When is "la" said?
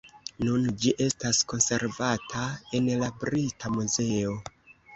3.05-3.13